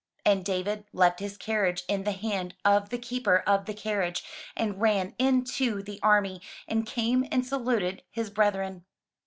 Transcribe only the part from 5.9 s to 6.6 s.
army,